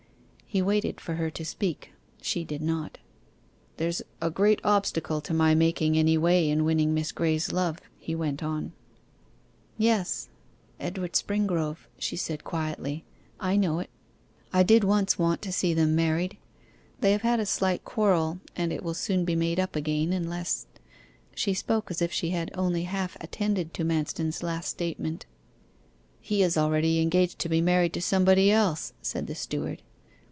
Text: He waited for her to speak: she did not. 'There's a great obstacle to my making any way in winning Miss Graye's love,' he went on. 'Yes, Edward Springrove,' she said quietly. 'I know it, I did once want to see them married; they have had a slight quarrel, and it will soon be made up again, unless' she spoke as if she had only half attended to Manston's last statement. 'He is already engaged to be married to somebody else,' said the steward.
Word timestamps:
He 0.53 0.61
waited 0.61 0.99
for 0.99 1.13
her 1.13 1.29
to 1.31 1.45
speak: 1.45 1.93
she 2.21 2.43
did 2.43 2.61
not. 2.61 2.97
'There's 3.77 4.01
a 4.21 4.29
great 4.29 4.59
obstacle 4.65 5.21
to 5.21 5.33
my 5.33 5.55
making 5.55 5.97
any 5.97 6.17
way 6.17 6.49
in 6.49 6.65
winning 6.65 6.93
Miss 6.93 7.13
Graye's 7.13 7.53
love,' 7.53 7.79
he 7.97 8.13
went 8.15 8.43
on. 8.43 8.73
'Yes, 9.77 10.27
Edward 10.77 11.13
Springrove,' 11.13 11.87
she 11.97 12.17
said 12.17 12.43
quietly. 12.43 13.05
'I 13.39 13.55
know 13.55 13.79
it, 13.79 13.89
I 14.51 14.61
did 14.61 14.83
once 14.83 15.17
want 15.17 15.41
to 15.43 15.53
see 15.53 15.73
them 15.73 15.95
married; 15.95 16.35
they 16.99 17.13
have 17.13 17.21
had 17.21 17.39
a 17.39 17.45
slight 17.45 17.85
quarrel, 17.85 18.41
and 18.53 18.73
it 18.73 18.83
will 18.83 18.93
soon 18.93 19.23
be 19.23 19.37
made 19.37 19.57
up 19.57 19.77
again, 19.77 20.11
unless' 20.11 20.67
she 21.33 21.53
spoke 21.53 21.89
as 21.89 22.01
if 22.01 22.11
she 22.11 22.31
had 22.31 22.51
only 22.55 22.83
half 22.83 23.15
attended 23.23 23.73
to 23.75 23.85
Manston's 23.85 24.43
last 24.43 24.67
statement. 24.67 25.25
'He 26.19 26.43
is 26.43 26.57
already 26.57 26.99
engaged 26.99 27.39
to 27.39 27.47
be 27.47 27.61
married 27.61 27.93
to 27.93 28.01
somebody 28.01 28.51
else,' 28.51 28.91
said 29.01 29.27
the 29.27 29.35
steward. 29.35 29.81